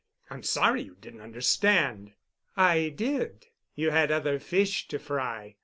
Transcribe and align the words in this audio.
I'm 0.31 0.41
sorry 0.41 0.81
you 0.81 0.95
didn't 0.99 1.21
understand." 1.21 2.13
"I 2.57 2.89
did. 2.89 3.45
You 3.75 3.91
had 3.91 4.09
other 4.11 4.39
fish 4.39 4.87
to 4.87 4.97
fry. 4.97 5.57